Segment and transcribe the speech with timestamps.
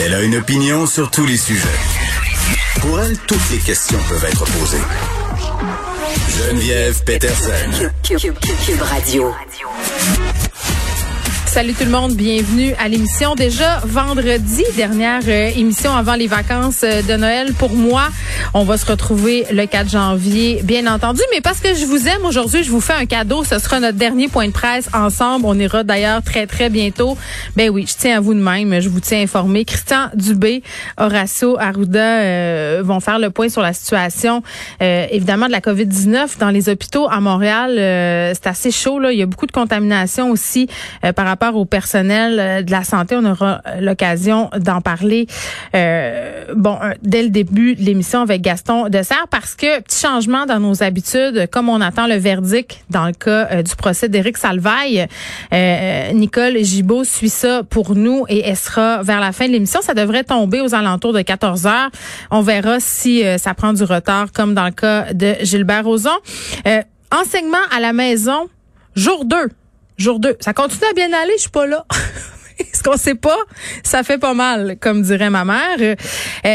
[0.00, 1.68] Elle a une opinion sur tous les sujets.
[2.80, 4.78] Pour elle, toutes les questions peuvent être posées.
[6.38, 7.90] Geneviève Peterson.
[8.80, 9.34] Radio.
[11.48, 13.34] Salut tout le monde, bienvenue à l'émission.
[13.34, 18.08] Déjà vendredi, dernière euh, émission avant les vacances euh, de Noël pour moi.
[18.52, 21.22] On va se retrouver le 4 janvier, bien entendu.
[21.32, 23.44] Mais parce que je vous aime aujourd'hui, je vous fais un cadeau.
[23.44, 25.46] Ce sera notre dernier point de presse ensemble.
[25.46, 27.16] On ira d'ailleurs très, très bientôt.
[27.56, 28.78] Ben oui, je tiens à vous de même.
[28.80, 29.64] Je vous tiens informé.
[29.64, 30.62] Christian Dubé,
[30.98, 34.42] Horacio Arruda euh, vont faire le point sur la situation,
[34.80, 37.72] évidemment, de la COVID-19 dans les hôpitaux à Montréal.
[38.34, 38.98] c'est assez chaud.
[38.98, 39.12] Là.
[39.12, 40.68] Il y a beaucoup de contamination aussi
[41.16, 43.16] par rapport au personnel euh, de la santé.
[43.16, 45.26] On aura euh, l'occasion d'en parler
[45.74, 50.60] euh, bon dès le début de l'émission avec Gaston Dessert parce que petit changement dans
[50.60, 55.06] nos habitudes, comme on attend le verdict dans le cas du procès d'Éric Salvaille,
[56.12, 59.80] Nicole Gibault suit ça pour nous et elle sera vers la fin de l'émission.
[59.82, 61.90] Ça devrait tomber aux alentours de 14 heures.
[62.30, 66.10] On verra si ça prend du retard comme dans le cas de Gilbert Rozon.
[67.12, 68.48] enseignement à la maison,
[68.94, 69.36] jour 2
[69.98, 70.36] jour 2.
[70.40, 71.84] Ça continue à bien aller, je suis pas là.
[72.72, 73.36] ce qu'on sait pas,
[73.82, 75.78] ça fait pas mal, comme dirait ma mère.
[75.80, 75.94] Euh,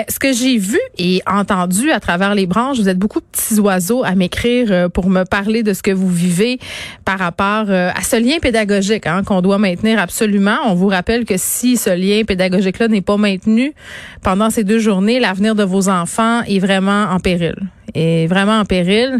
[0.09, 3.59] ce que j'ai vu et entendu à travers les branches, vous êtes beaucoup de petits
[3.59, 6.59] oiseaux à m'écrire euh, pour me parler de ce que vous vivez
[7.05, 10.57] par rapport euh, à ce lien pédagogique hein, qu'on doit maintenir absolument.
[10.65, 13.73] On vous rappelle que si ce lien pédagogique-là n'est pas maintenu
[14.21, 17.55] pendant ces deux journées, l'avenir de vos enfants est vraiment en péril
[17.95, 19.19] est vraiment en péril.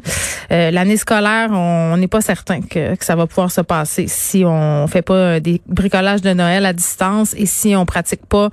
[0.51, 4.43] Euh, L'année scolaire, on n'est pas certain que, que, ça va pouvoir se passer si
[4.45, 8.49] on fait pas des bricolages de Noël à distance et si on pratique pas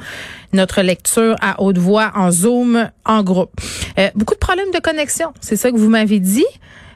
[0.52, 3.52] notre lecture à haute voix en Zoom, en groupe.
[3.98, 6.46] Euh, beaucoup de problèmes de connexion, c'est ça que vous m'avez dit.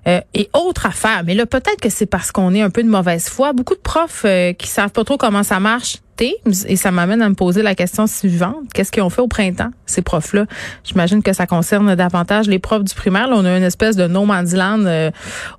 [0.06, 2.88] Euh, et autre affaire, mais là peut-être que c'est parce qu'on est un peu de
[2.88, 3.54] mauvaise foi.
[3.54, 7.28] Beaucoup de profs euh, qui savent pas trop comment ça marche Et ça m'amène à
[7.28, 10.46] me poser la question suivante qu'est-ce qu'ils ont fait au printemps ces profs-là?
[10.84, 13.28] J'imagine que ça concerne davantage les profs du primaire.
[13.28, 15.10] Là, on a une espèce de no man's land euh,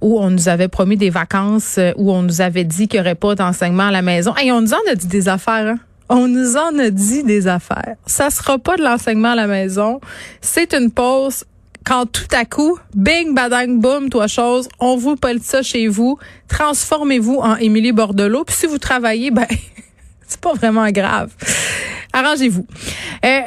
[0.02, 3.16] où on nous avait promis des vacances, où on nous avait dit qu'il n'y aurait
[3.16, 4.34] pas d'enseignement à la maison.
[4.42, 5.68] Et on nous en a dit des affaires.
[5.68, 5.80] Hein?
[6.10, 7.96] On nous en a dit des affaires.
[8.06, 10.00] Ça sera pas de l'enseignement à la maison.
[10.42, 11.46] C'est une pause
[11.86, 16.18] quand tout à coup, bing, badang, boum, toi chose, on vous pole ça chez vous,
[16.48, 19.46] transformez-vous en Émilie Bordelot, puis si vous travaillez, ben,
[20.28, 21.32] c'est pas vraiment grave.
[22.14, 22.66] Arrangez-vous.
[23.26, 23.42] Euh,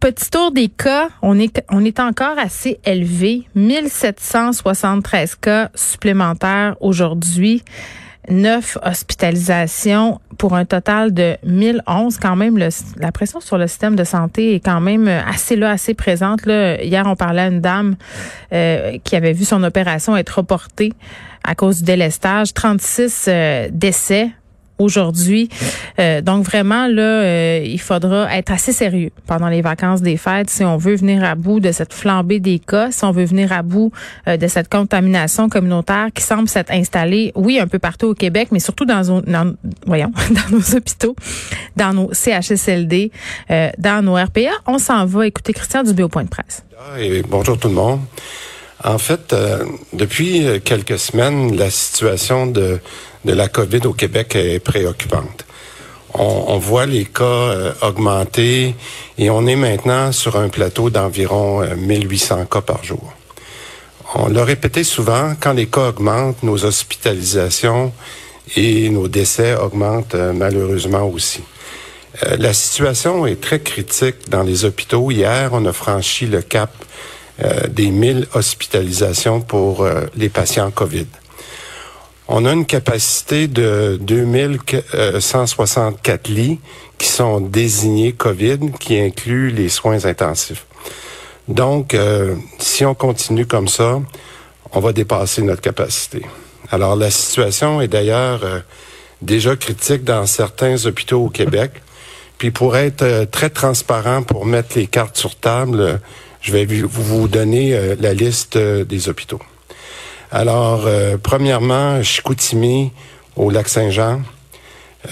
[0.00, 3.46] petit tour des cas, on est, on est encore assez élevé.
[3.54, 7.62] 1773 cas supplémentaires aujourd'hui
[8.28, 12.18] neuf hospitalisations pour un total de 1011.
[12.18, 15.94] Quand même, la pression sur le système de santé est quand même assez là, assez
[15.94, 16.46] présente.
[16.46, 16.82] Là.
[16.82, 17.96] Hier, on parlait à une dame
[18.52, 20.92] euh, qui avait vu son opération être reportée
[21.44, 22.52] à cause du délestage.
[22.54, 24.30] 36 euh, décès
[24.78, 25.48] aujourd'hui.
[25.98, 30.50] Euh, donc vraiment là, euh, il faudra être assez sérieux pendant les vacances des fêtes
[30.50, 33.52] si on veut venir à bout de cette flambée des cas, si on veut venir
[33.52, 33.92] à bout
[34.28, 38.48] euh, de cette contamination communautaire qui semble s'être installée, oui, un peu partout au Québec,
[38.52, 39.54] mais surtout dans, nos,
[39.86, 41.16] voyons, dans nos hôpitaux,
[41.76, 43.10] dans nos CHSLD,
[43.78, 44.52] dans nos RPA.
[44.66, 46.64] On s'en va écouter Christian Dubé au point de presse.
[46.98, 48.00] Et bonjour tout le monde.
[48.84, 49.34] En fait,
[49.92, 52.78] depuis quelques semaines, la situation de
[53.26, 55.44] de la COVID au Québec est préoccupante.
[56.14, 58.74] On, voit les cas euh, augmenter
[59.18, 63.12] et on est maintenant sur un plateau d'environ 1800 euh, cas par jour.
[64.14, 67.92] On l'a répété souvent, quand les cas augmentent, nos hospitalisations
[68.56, 71.42] et nos décès augmentent euh, malheureusement aussi.
[72.38, 75.10] la situation est très critique dans les hôpitaux.
[75.10, 76.70] Hier, on a franchi le cap
[77.68, 79.86] des 1000 hospitalisations pour
[80.16, 81.08] les patients COVID.
[82.28, 86.58] On a une capacité de 2164 lits
[86.98, 90.66] qui sont désignés COVID, qui incluent les soins intensifs.
[91.46, 94.02] Donc, euh, si on continue comme ça,
[94.72, 96.22] on va dépasser notre capacité.
[96.72, 98.58] Alors, la situation est d'ailleurs euh,
[99.22, 101.70] déjà critique dans certains hôpitaux au Québec.
[102.38, 106.00] Puis, pour être euh, très transparent, pour mettre les cartes sur table,
[106.40, 109.40] je vais vous donner la liste des hôpitaux.
[110.32, 112.90] Alors, euh, premièrement, Chicoutimi
[113.36, 114.22] au lac Saint-Jean,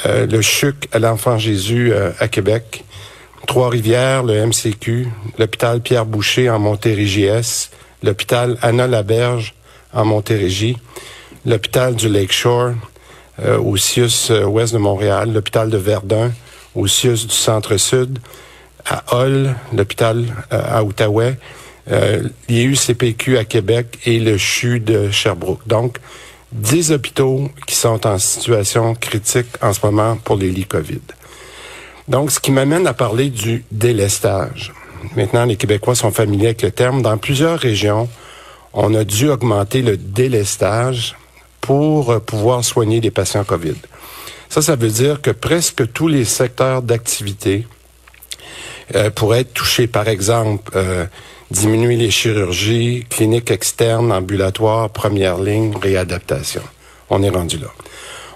[0.07, 2.85] euh, le CHUC à l'Enfant Jésus euh, à Québec,
[3.47, 5.07] Trois-Rivières, le MCQ,
[5.39, 7.71] l'hôpital Pierre-Boucher en Montérégie-S,
[8.03, 9.55] l'hôpital Anna-Laberge
[9.93, 10.79] en Montérégie,
[11.47, 12.73] l'hôpital du Lakeshore
[13.59, 16.33] au CIUS ouest de Montréal, l'hôpital de Verdun
[16.75, 18.19] au CIUS du Centre-Sud,
[18.87, 21.37] à Hull, l'hôpital à Outaouais,
[21.91, 25.67] euh, l'IUCPQ à Québec et le CHU de Sherbrooke.
[25.67, 25.99] Donc,
[26.53, 31.01] 10 hôpitaux qui sont en situation critique en ce moment pour les lits COVID.
[32.09, 34.73] Donc, ce qui m'amène à parler du délestage.
[35.17, 37.03] Maintenant, les Québécois sont familiers avec le terme.
[37.03, 38.09] Dans plusieurs régions,
[38.73, 41.17] on a dû augmenter le délestage
[41.61, 43.77] pour pouvoir soigner les patients COVID.
[44.49, 47.67] Ça, ça veut dire que presque tous les secteurs d'activité
[48.95, 49.87] euh, pourraient être touchés.
[49.87, 51.07] Par exemple, euh,
[51.51, 56.63] diminuer les chirurgies, cliniques externes, ambulatoires, première ligne, réadaptation.
[57.11, 57.69] On est rendu là.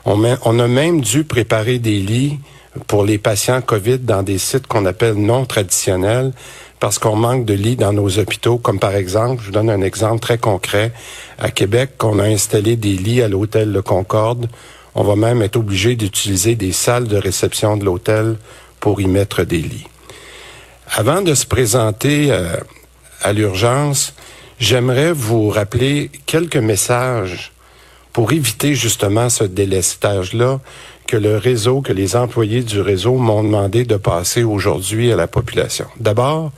[0.05, 2.38] On, a même dû préparer des lits
[2.87, 6.32] pour les patients COVID dans des sites qu'on appelle non traditionnels
[6.81, 9.82] parce qu'on manque de lits dans nos hôpitaux, comme par exemple, je vous donne un
[9.82, 10.93] exemple très concret,
[11.38, 14.49] à Québec, on a installé des lits à l'hôtel Le Concorde.
[14.94, 18.37] On va même être obligé d'utiliser des salles de réception de l'hôtel
[18.81, 19.87] pour y mettre des lits.
[20.90, 22.56] Avant de se présenter euh,
[23.23, 24.15] à l'urgence,
[24.59, 27.53] j'aimerais vous rappeler quelques messages
[28.12, 30.61] pour éviter justement ce délestage-là
[31.06, 35.26] que le réseau, que les employés du réseau m'ont demandé de passer aujourd'hui à la
[35.26, 35.87] population.
[35.99, 36.53] D'abord,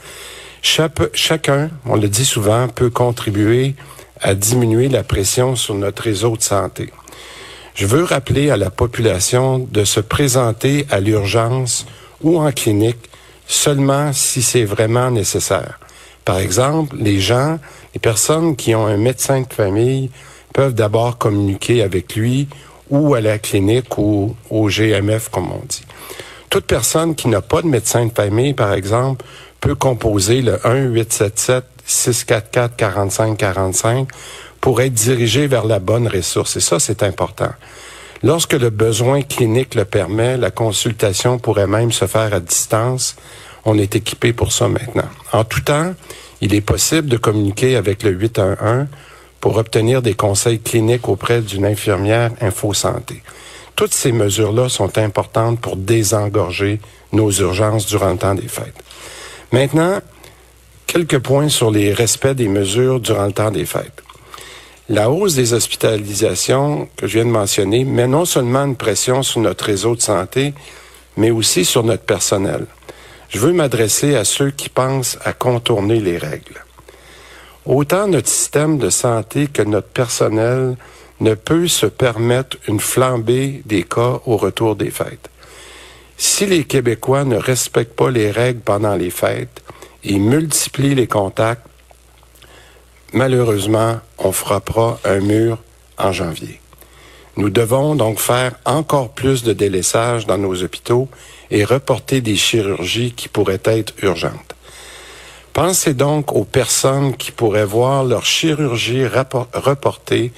[0.63, 3.75] chacun, on le dit souvent, peut contribuer
[4.21, 6.91] à diminuer la pression sur notre réseau de santé.
[7.75, 11.87] Je veux rappeler à la population de se présenter à l'urgence
[12.23, 13.09] ou en clinique
[13.47, 15.79] seulement si c'est vraiment nécessaire.
[16.31, 17.59] Par exemple, les gens,
[17.93, 20.13] les personnes qui ont un médecin de famille
[20.55, 22.47] peuvent d'abord communiquer avec lui
[22.89, 25.83] ou à la clinique ou au GMF, comme on dit.
[26.49, 29.25] Toute personne qui n'a pas de médecin de famille, par exemple,
[29.59, 30.55] peut composer le
[31.89, 34.07] 1-877-644-4545
[34.61, 36.57] pour être dirigé vers la bonne ressource.
[36.57, 37.51] Et ça, c'est important.
[38.23, 43.17] Lorsque le besoin clinique le permet, la consultation pourrait même se faire à distance.
[43.65, 45.09] On est équipé pour ça maintenant.
[45.33, 45.95] En tout temps,
[46.41, 48.87] il est possible de communiquer avec le 811
[49.41, 53.23] pour obtenir des conseils cliniques auprès d'une infirmière InfoSanté.
[53.77, 56.81] Toutes ces mesures-là sont importantes pour désengorger
[57.13, 58.75] nos urgences durant le temps des fêtes.
[59.53, 60.01] Maintenant,
[60.87, 64.03] quelques points sur les respects des mesures durant le temps des fêtes.
[64.89, 69.41] La hausse des hospitalisations que je viens de mentionner met non seulement une pression sur
[69.41, 70.53] notre réseau de santé,
[71.17, 72.67] mais aussi sur notre personnel.
[73.31, 76.65] Je veux m'adresser à ceux qui pensent à contourner les règles.
[77.65, 80.77] Autant notre système de santé que notre personnel
[81.21, 85.31] ne peut se permettre une flambée des cas au retour des fêtes.
[86.17, 89.63] Si les Québécois ne respectent pas les règles pendant les fêtes
[90.03, 91.67] et multiplient les contacts,
[93.13, 95.59] malheureusement, on frappera un mur
[95.99, 96.61] en janvier.
[97.41, 101.09] Nous devons donc faire encore plus de délaissage dans nos hôpitaux
[101.51, 104.55] et reporter des chirurgies qui pourraient être urgentes.
[105.55, 110.33] Pensez donc aux personnes qui pourraient voir leur chirurgie reportée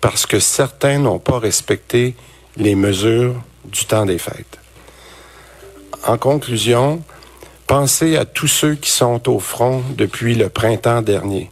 [0.00, 2.14] parce que certains n'ont pas respecté
[2.56, 3.34] les mesures
[3.66, 4.58] du temps des fêtes.
[6.06, 7.02] En conclusion,
[7.66, 11.50] pensez à tous ceux qui sont au front depuis le printemps dernier,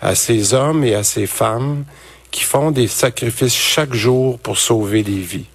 [0.00, 1.84] à ces hommes et à ces femmes
[2.30, 5.46] qui font des sacrifices chaque jour pour sauver des vies.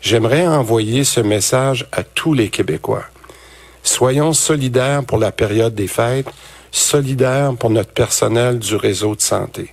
[0.00, 3.04] J'aimerais envoyer ce message à tous les Québécois.
[3.82, 6.30] Soyons solidaires pour la période des fêtes,
[6.70, 9.72] solidaires pour notre personnel du réseau de santé.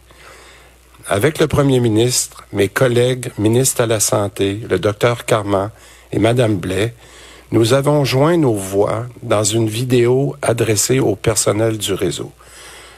[1.08, 5.70] Avec le premier ministre, mes collègues ministres à la Santé, le docteur Carman
[6.12, 6.94] et Madame Blais,
[7.52, 12.34] nous avons joint nos voix dans une vidéo adressée au personnel du réseau.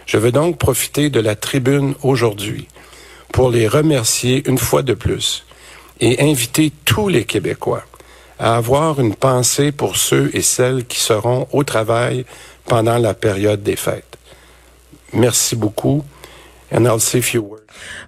[0.07, 2.67] Je veux donc profiter de la tribune aujourd'hui
[3.31, 5.45] pour les remercier une fois de plus
[5.99, 7.83] et inviter tous les Québécois
[8.39, 12.25] à avoir une pensée pour ceux et celles qui seront au travail
[12.65, 14.17] pendant la période des fêtes.
[15.13, 16.03] Merci beaucoup.
[16.71, 17.58] And I'll a few words.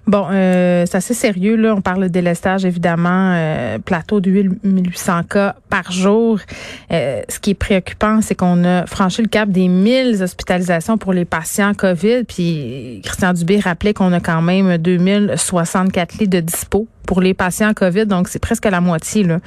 [0.06, 1.56] Bon, euh, c'est assez sérieux.
[1.56, 1.74] Là.
[1.74, 3.34] On parle de délestage, évidemment.
[3.34, 4.30] Euh, plateau de
[4.62, 6.38] 1800 cas par jour.
[6.92, 11.12] Euh, ce qui est préoccupant, c'est qu'on a franchi le cap des 1000 hospitalisations pour
[11.12, 12.24] les patients COVID.
[12.24, 17.72] Puis Christian Dubé rappelait qu'on a quand même 2064 lits de dispo pour les patients
[17.74, 19.24] COVID, donc c'est presque la moitié.
[19.24, 19.38] Là.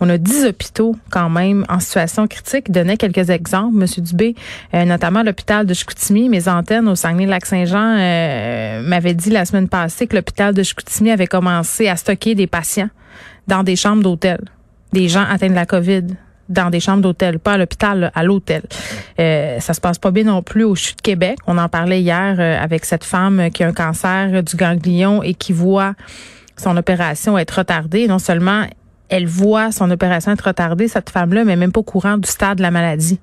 [0.00, 2.66] On a 10 hôpitaux quand même en situation critique.
[2.68, 4.34] Il donnait quelques exemples, Monsieur Dubé,
[4.74, 10.06] euh, notamment l'hôpital de Chicoutimi, mes antennes au Saguenay-Lac-Saint-Jean euh, m'avaient dit la semaine passée
[10.06, 12.90] que l'hôpital de Chicoutimi avait commencé à stocker des patients
[13.46, 14.40] dans des chambres d'hôtel,
[14.92, 16.04] des gens atteints de la COVID
[16.50, 18.62] dans des chambres d'hôtel, pas à l'hôpital, à l'hôtel.
[19.18, 21.38] Euh, ça se passe pas bien non plus au CHU de Québec.
[21.46, 25.34] On en parlait hier euh, avec cette femme qui a un cancer du ganglion et
[25.34, 25.94] qui voit
[26.60, 28.06] son opération être retardée.
[28.06, 28.64] Non seulement
[29.08, 32.58] elle voit son opération être retardée, cette femme-là, mais même pas au courant du stade
[32.58, 33.18] de la maladie.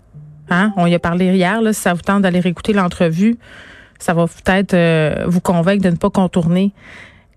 [0.49, 0.73] Hein?
[0.75, 3.37] On y a parlé hier, là, si ça vous tente d'aller réécouter l'entrevue,
[3.99, 6.73] ça va peut-être euh, vous convaincre de ne pas contourner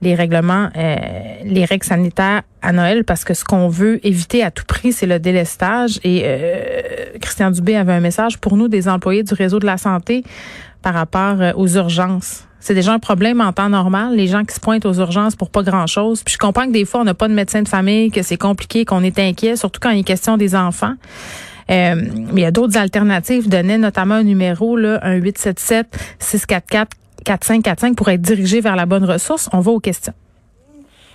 [0.02, 0.96] les règlements, euh,
[1.44, 5.06] les règles sanitaires à Noël parce que ce qu'on veut éviter à tout prix, c'est
[5.06, 6.00] le délestage.
[6.04, 6.80] Et euh,
[7.20, 10.24] Christian Dubé avait un message pour nous, des employés du réseau de la santé,
[10.82, 12.46] par rapport euh, aux urgences.
[12.60, 15.50] C'est déjà un problème en temps normal, les gens qui se pointent aux urgences pour
[15.50, 16.22] pas grand-chose.
[16.22, 18.36] Puis je comprends que des fois, on n'a pas de médecin de famille, que c'est
[18.36, 20.94] compliqué, qu'on est inquiet, surtout quand il est question des enfants.
[21.70, 21.94] Euh,
[22.32, 23.48] mais il y a d'autres alternatives.
[23.48, 25.86] Donnez notamment un numéro, là, un 877
[26.18, 29.48] 644 4545 pour être dirigé vers la bonne ressource.
[29.52, 30.14] On va aux questions.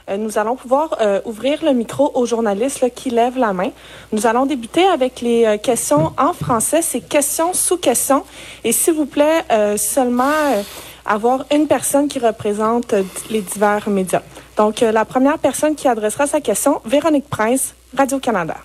[0.10, 3.72] Euh, nous allons pouvoir euh, ouvrir le micro aux journalistes qui lèvent la main.
[4.12, 6.82] Nous allons débuter avec les euh, questions en français.
[6.82, 8.24] C'est question sous question.
[8.64, 9.44] Et s'il vous plaît,
[9.78, 10.64] seulement
[11.06, 12.94] avoir une personne qui représente
[13.30, 14.22] les divers médias.
[14.58, 18.56] Donc, la première personne qui adressera sa question, Véronique Prince, Radio-Canada.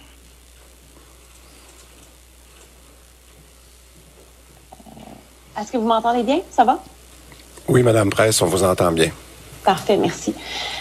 [5.61, 6.41] Est-ce que vous m'entendez bien?
[6.51, 6.79] Ça va?
[7.69, 9.11] Oui, Madame Presse, on vous entend bien.
[9.65, 10.35] Parfait, merci.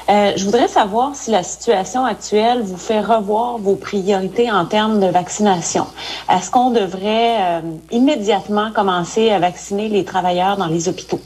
[0.09, 5.01] Euh, je voudrais savoir si la situation actuelle vous fait revoir vos priorités en termes
[5.01, 5.85] de vaccination.
[6.29, 7.61] Est-ce qu'on devrait euh,
[7.91, 11.19] immédiatement commencer à vacciner les travailleurs dans les hôpitaux?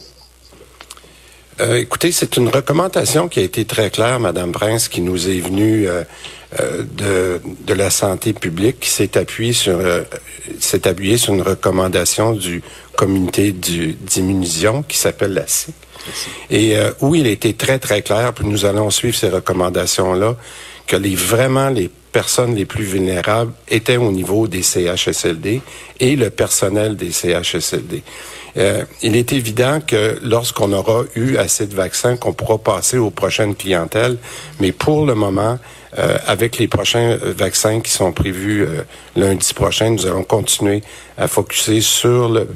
[1.60, 5.40] Euh, écoutez, c'est une recommandation qui a été très claire, Madame Prince, qui nous est
[5.40, 5.88] venue
[6.60, 9.74] de, de la santé publique, qui s'est appuyée sur
[11.34, 12.62] une recommandation du
[12.96, 15.76] comité d'immunisation qui s'appelle la CIC
[16.50, 20.36] et euh, où il était très, très clair, puis nous allons suivre ces recommandations-là,
[20.88, 25.62] que les vraiment les personnes les plus vulnérables étaient au niveau des CHSLD
[26.00, 28.04] et le personnel des CHSLD.
[28.56, 33.10] Euh, il est évident que lorsqu'on aura eu assez de vaccins, qu'on pourra passer aux
[33.10, 34.18] prochaines clientèles,
[34.60, 35.58] mais pour le moment,
[35.98, 38.84] euh, avec les prochains vaccins qui sont prévus euh,
[39.16, 40.82] lundi prochain, nous allons continuer
[41.18, 42.48] à focuser sur le,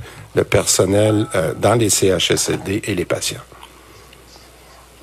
[0.44, 3.42] personnel euh, dans les CHSLD et les patients.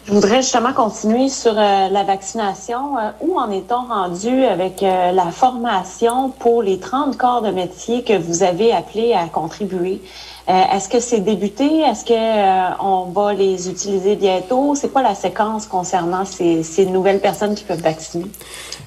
[0.07, 2.99] Je voudrais justement continuer sur euh, la vaccination.
[2.99, 8.17] Euh, où en est-on rendu avec la formation pour les 30 corps de métier que
[8.17, 10.01] vous avez appelés à contribuer?
[10.47, 11.65] Est-ce que c'est débuté?
[11.81, 14.75] Est-ce que on va les utiliser bientôt?
[14.75, 18.27] C'est quoi la séquence concernant ces, nouvelles personnes qui peuvent vacciner?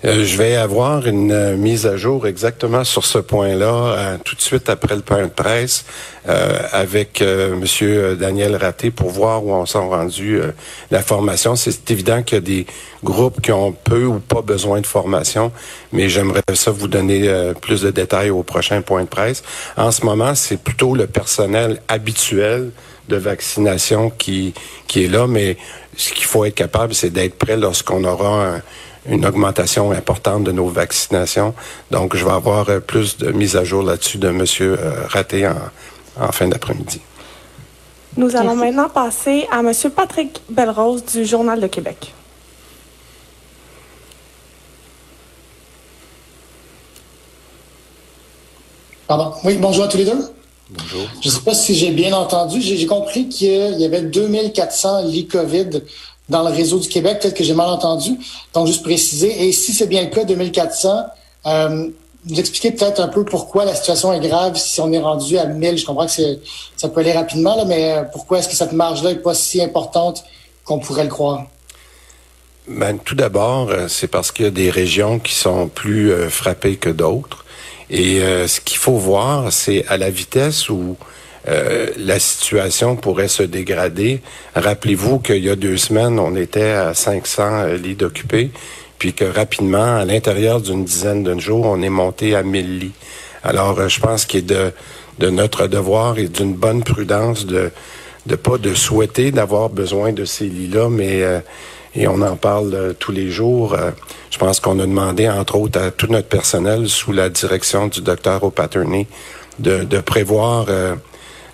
[0.05, 4.35] Euh, je vais avoir une euh, mise à jour exactement sur ce point-là euh, tout
[4.35, 5.85] de suite après le point de presse
[6.73, 10.41] avec Monsieur Daniel Raté pour voir où on s'en rendu
[10.91, 11.55] la formation.
[11.55, 12.65] C'est évident qu'il y a des
[13.01, 15.53] groupes qui ont peu ou pas besoin de formation,
[15.93, 19.41] mais j'aimerais ça vous donner plus de détails au prochain point de presse.
[19.77, 21.46] En ce moment, c'est plutôt le personnel
[21.87, 22.71] habituel
[23.09, 24.53] de vaccination qui,
[24.87, 25.57] qui est là, mais
[25.95, 28.61] ce qu'il faut être capable, c'est d'être prêt lorsqu'on aura un,
[29.09, 31.53] une augmentation importante de nos vaccinations.
[31.91, 34.45] Donc, je vais avoir euh, plus de mise à jour là-dessus de M.
[34.61, 36.99] Euh, Raté en, fin d'après-midi.
[38.17, 39.71] Nous allons maintenant passer à M.
[39.95, 42.13] Patrick Belrose du Journal de Québec.
[49.07, 49.33] Pardon.
[49.43, 50.36] Oui, bonjour à tous les deux.
[50.69, 51.07] Bonjour.
[51.21, 52.61] Je ne sais pas si j'ai bien entendu.
[52.61, 55.81] J'ai compris qu'il y avait 2400 lits COVID
[56.29, 57.19] dans le réseau du Québec.
[57.21, 58.17] Peut-être que j'ai mal entendu.
[58.53, 59.47] Donc, juste préciser.
[59.47, 61.05] Et si c'est bien le cas, 2400,
[61.45, 61.89] euh,
[62.25, 65.45] vous expliquez peut-être un peu pourquoi la situation est grave si on est rendu à
[65.45, 65.77] 1000.
[65.77, 66.11] Je comprends que
[66.75, 69.61] ça peut aller rapidement, là, mais euh, pourquoi est-ce que cette marge-là n'est pas si
[69.61, 70.23] importante
[70.65, 71.45] qu'on pourrait le croire?
[72.67, 76.29] Ben, tout d'abord, euh, c'est parce qu'il y a des régions qui sont plus euh,
[76.29, 77.45] frappées que d'autres.
[77.89, 80.97] Et ce qu'il faut voir, c'est à la vitesse où
[81.47, 84.21] euh, la situation pourrait se dégrader.
[84.55, 88.51] Rappelez-vous qu'il y a deux semaines, on était à 500 euh, lits d'occupés,
[88.99, 92.91] puis que rapidement, à l'intérieur d'une dizaine de jours, on est monté à 1000 lits.
[93.43, 94.73] Alors, euh, je pense qu'il est de,
[95.19, 97.71] de notre devoir et d'une bonne prudence de
[98.25, 101.23] de pas de souhaiter d'avoir besoin de ces lits-là, mais
[101.97, 103.75] et on en parle tous les jours.
[104.29, 108.01] je pense qu'on a demandé, entre autres, à tout notre personnel, sous la direction du
[108.01, 109.07] docteur O'Patterney,
[109.59, 110.67] de, de prévoir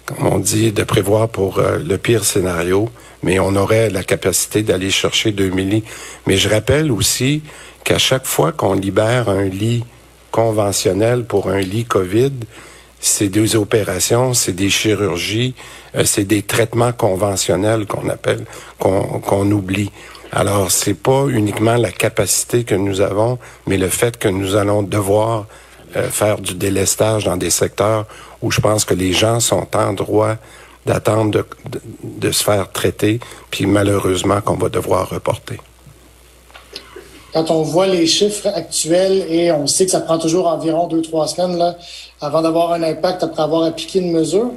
[0.06, 2.90] comme on dit, de prévoir pour euh, le pire scénario,
[3.22, 5.84] mais on aurait la capacité d'aller chercher 2000 lits.
[6.28, 7.42] Mais je rappelle aussi
[7.84, 9.86] qu'à chaque fois qu'on libère un lit
[10.32, 12.34] conventionnel pour un lit COVID,
[13.00, 15.56] c'est des opérations, c'est des chirurgies,
[15.96, 18.46] euh, c'est des traitements conventionnels qu'on appelle,
[18.80, 19.92] qu'on oublie.
[20.36, 23.38] Alors, c'est pas uniquement la capacité que nous avons,
[23.68, 25.46] mais le fait que nous allons devoir
[25.96, 28.08] euh, faire du délestage dans des secteurs
[28.42, 30.38] où je pense que les gens sont en droit
[30.88, 31.46] d'attendre de,
[32.04, 33.20] de, se faire traiter,
[33.52, 35.60] puis malheureusement qu'on va devoir reporter.
[37.32, 41.04] Quand on voit les chiffres actuels et on sait que ça prend toujours environ deux,
[41.04, 41.76] trois semaines là,
[42.22, 44.52] avant d'avoir un impact après avoir appliqué une mesure,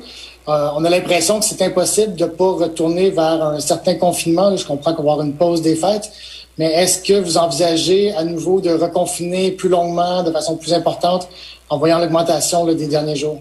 [0.48, 4.56] Euh, on a l'impression que c'est impossible de ne pas retourner vers un certain confinement.
[4.56, 6.10] Je comprends qu'on va avoir une pause des fêtes,
[6.56, 11.28] mais est-ce que vous envisagez à nouveau de reconfiner plus longuement, de façon plus importante,
[11.68, 13.40] en voyant l'augmentation des derniers jours?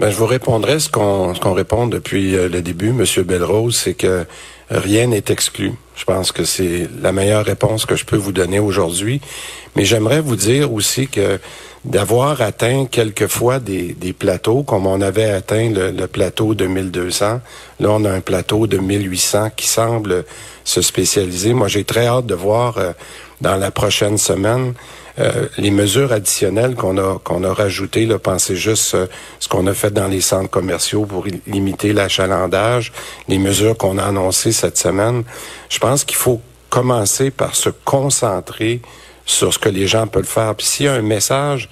[0.00, 4.26] Ben, je vous répondrai ce qu'on répond depuis euh, le début, Monsieur Belrose, c'est que
[4.70, 5.72] rien n'est exclu.
[5.96, 9.20] Je pense que c'est la meilleure réponse que je peux vous donner aujourd'hui.
[9.74, 11.40] Mais j'aimerais vous dire aussi que
[11.84, 17.40] d'avoir atteint quelquefois des, des plateaux, comme on avait atteint le, plateau de 1200,
[17.80, 20.24] là on a un plateau de 1800 qui semble
[20.64, 21.54] se spécialiser.
[21.54, 22.92] Moi, j'ai très hâte de voir euh,
[23.40, 24.74] dans la prochaine semaine
[25.18, 29.06] euh, les mesures additionnelles qu'on a qu'on a rajoutées, là, pensez juste euh,
[29.40, 32.92] ce qu'on a fait dans les centres commerciaux pour limiter l'achalandage,
[33.28, 35.24] les mesures qu'on a annoncées cette semaine.
[35.70, 38.80] Je pense qu'il faut commencer par se concentrer
[39.28, 40.54] sur ce que les gens peuvent faire.
[40.54, 41.68] Puis s'il y a un message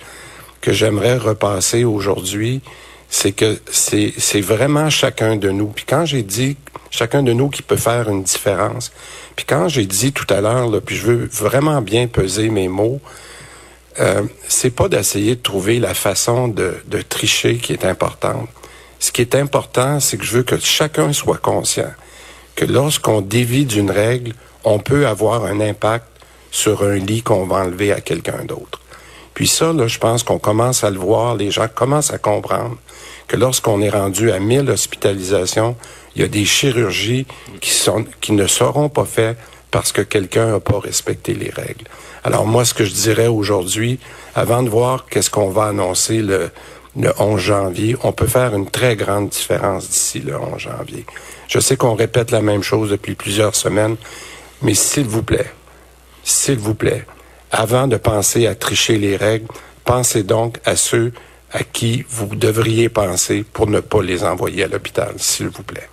[0.60, 2.60] que j'aimerais repasser aujourd'hui,
[3.08, 5.68] c'est que c'est, vraiment chacun de nous.
[5.68, 6.56] Puis quand j'ai dit
[6.90, 8.92] chacun de nous qui peut faire une différence,
[9.34, 13.00] puis quand j'ai dit tout à l'heure, puis je veux vraiment bien peser mes mots,
[14.00, 18.48] euh, c'est pas d'essayer de trouver la façon de, de tricher qui est importante.
[18.98, 21.92] Ce qui est important, c'est que je veux que chacun soit conscient
[22.54, 24.32] que lorsqu'on dévie d'une règle,
[24.64, 26.06] on peut avoir un impact
[26.56, 28.80] sur un lit qu'on va enlever à quelqu'un d'autre.
[29.34, 32.78] Puis ça, je pense qu'on commence à le voir, les gens commencent à comprendre
[33.28, 35.76] que lorsqu'on est rendu à 1000 hospitalisations,
[36.14, 37.26] il y a des chirurgies
[37.60, 39.36] qui, sont, qui ne seront pas faites
[39.70, 41.84] parce que quelqu'un n'a pas respecté les règles.
[42.24, 43.98] Alors moi, ce que je dirais aujourd'hui,
[44.34, 46.50] avant de voir qu'est-ce qu'on va annoncer le,
[46.98, 51.04] le 11 janvier, on peut faire une très grande différence d'ici le 11 janvier.
[51.48, 53.96] Je sais qu'on répète la même chose depuis plusieurs semaines,
[54.62, 55.52] mais s'il vous plaît,
[56.26, 57.06] s'il vous plaît,
[57.52, 59.46] avant de penser à tricher les règles,
[59.84, 61.12] pensez donc à ceux
[61.52, 65.88] à qui vous devriez penser pour ne pas les envoyer à l'hôpital, s'il vous plaît.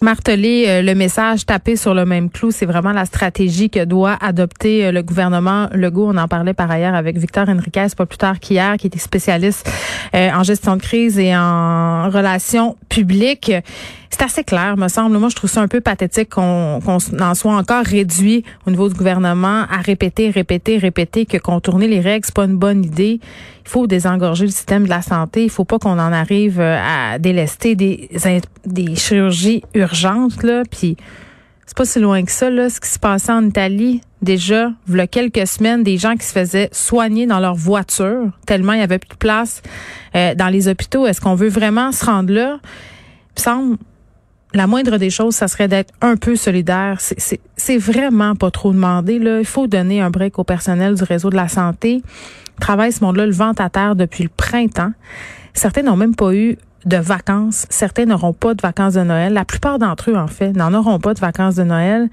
[0.00, 4.16] Marteler euh, le message, taper sur le même clou, c'est vraiment la stratégie que doit
[4.20, 6.10] adopter euh, le gouvernement Legault.
[6.12, 9.70] On en parlait par ailleurs avec Victor Henriquez pas plus tard qu'hier, qui était spécialiste
[10.14, 13.52] euh, en gestion de crise et en relations publiques.
[14.16, 15.18] C'est assez clair, me semble.
[15.18, 18.94] Moi, je trouve ça un peu pathétique qu'on en soit encore réduit au niveau du
[18.94, 23.18] gouvernement à répéter, répéter, répéter que contourner les règles, c'est pas une bonne idée.
[23.64, 25.42] Il faut désengorger le système de la santé.
[25.42, 28.08] Il faut pas qu'on en arrive euh, à délester des,
[28.64, 30.62] des chirurgies urgentes, là.
[30.70, 30.96] Puis,
[31.66, 34.00] c'est pas si loin que ça, là, ce qui se passait en Italie.
[34.22, 38.30] Déjà, il y a quelques semaines, des gens qui se faisaient soigner dans leur voiture,
[38.46, 39.60] tellement il y avait plus de place
[40.14, 41.04] euh, dans les hôpitaux.
[41.04, 42.60] Est-ce qu'on veut vraiment se rendre là?
[43.36, 43.76] Il me semble,
[44.54, 46.98] la moindre des choses, ça serait d'être un peu solidaire.
[47.00, 49.18] C'est vraiment pas trop demandé.
[49.18, 49.40] Là.
[49.40, 52.02] Il faut donner un break au personnel du réseau de la santé.
[52.60, 54.92] Travaille ce monde-là le vent à terre depuis le printemps.
[55.54, 57.66] Certains n'ont même pas eu de vacances.
[57.68, 59.32] Certains n'auront pas de vacances de Noël.
[59.32, 62.08] La plupart d'entre eux, en fait, n'en auront pas de vacances de Noël.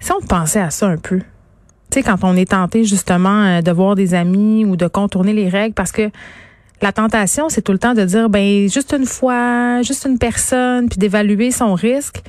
[0.00, 1.26] Si on pensait à ça un peu, tu
[2.00, 5.48] sais, quand on est tenté justement euh, de voir des amis ou de contourner les
[5.48, 6.10] règles, parce que
[6.84, 10.90] la tentation, c'est tout le temps de dire, ben juste une fois, juste une personne,
[10.90, 12.20] puis d'évaluer son risque.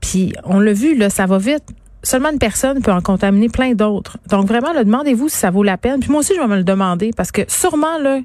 [0.00, 1.64] Puis on l'a vu, là, ça va vite.
[2.02, 4.16] Seulement une personne peut en contaminer plein d'autres.
[4.30, 6.00] Donc vraiment, demandez-vous si ça vaut la peine.
[6.00, 8.20] Puis moi aussi, je vais me le demander parce que sûrement là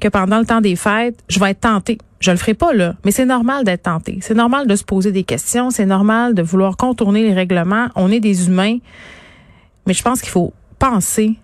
[0.00, 1.98] que pendant le temps des fêtes, je vais être tentée.
[2.20, 4.20] Je le ferai pas là, mais c'est normal d'être tenté.
[4.22, 5.70] C'est normal de se poser des questions.
[5.70, 7.88] C'est normal de vouloir contourner les règlements.
[7.96, 8.78] On est des humains,
[9.86, 11.36] mais je pense qu'il faut penser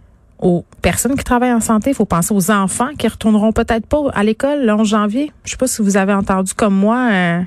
[0.44, 4.10] aux personnes qui travaillent en santé, il faut penser aux enfants qui retourneront peut-être pas
[4.12, 5.32] à l'école le 11 janvier.
[5.44, 7.40] Je sais pas si vous avez entendu comme moi euh,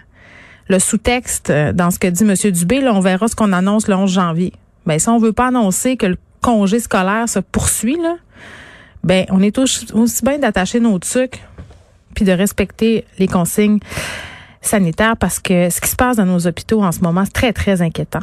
[0.68, 2.52] le sous-texte euh, dans ce que dit M.
[2.52, 2.82] Dubé.
[2.82, 4.52] Là, on verra ce qu'on annonce le 11 janvier.
[4.88, 8.16] Ben, si on veut pas annoncer que le congé scolaire se poursuit, là,
[9.04, 11.40] ben on est aussi, aussi bien d'attacher nos trucs
[12.16, 13.78] puis de respecter les consignes
[14.62, 17.54] sanitaires parce que ce qui se passe dans nos hôpitaux en ce moment, c'est très,
[17.54, 18.22] très inquiétant.